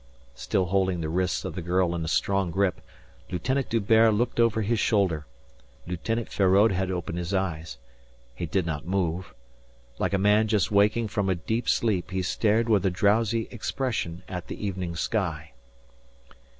[0.33, 2.81] Still holding the wrists of the girl in a strong grip,
[3.29, 5.27] Lieutenant D'Hubert looked over his shoulder.
[5.85, 7.77] Lieutenant Feraud had opened his eyes.
[8.33, 9.35] He did not move.
[9.99, 14.23] Like a man just waking from a deep sleep he stared with a drowsy expression
[14.27, 15.51] at the evening sky.